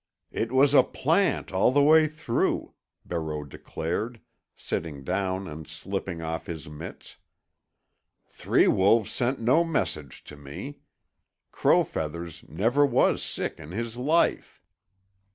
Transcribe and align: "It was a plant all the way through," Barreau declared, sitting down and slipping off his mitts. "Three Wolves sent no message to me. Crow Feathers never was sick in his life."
"It 0.31 0.51
was 0.51 0.73
a 0.73 0.81
plant 0.81 1.51
all 1.51 1.69
the 1.71 1.83
way 1.83 2.07
through," 2.07 2.73
Barreau 3.05 3.43
declared, 3.43 4.19
sitting 4.55 5.03
down 5.03 5.47
and 5.47 5.67
slipping 5.67 6.23
off 6.23 6.47
his 6.47 6.67
mitts. 6.67 7.17
"Three 8.25 8.67
Wolves 8.67 9.11
sent 9.11 9.39
no 9.39 9.63
message 9.63 10.23
to 10.23 10.35
me. 10.35 10.79
Crow 11.51 11.83
Feathers 11.83 12.43
never 12.49 12.83
was 12.83 13.21
sick 13.21 13.59
in 13.59 13.69
his 13.73 13.95
life." 13.95 14.59